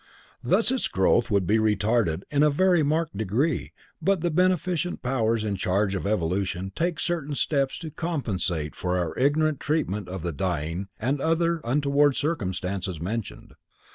[0.43, 5.43] Thus its growth would be retarded in a very marked degree, but the beneficent powers
[5.43, 10.33] in charge of evolution take certain steps to compensate for our ignorant treatment of the
[10.33, 13.53] dying and other untoward circumstances mentioned.